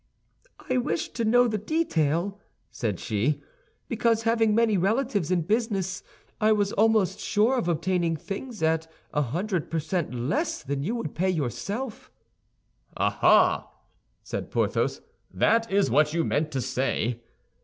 [0.67, 2.39] "I wished to know the detail,"
[2.71, 3.43] said she,
[3.87, 6.01] "because, having many relatives in business,
[6.39, 10.95] I was almost sure of obtaining things at a hundred per cent less than you
[10.95, 12.09] would pay yourself."
[12.97, 13.71] "Ah, ah!"
[14.23, 15.01] said Porthos,
[15.31, 17.21] "that is what you meant to say!"